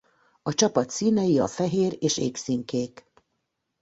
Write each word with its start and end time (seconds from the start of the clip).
A 0.41 0.53
csapat 0.53 0.89
színei 0.89 1.39
a 1.39 1.47
fehér 1.47 1.97
és 1.99 2.17
égszínkék. 2.17 3.11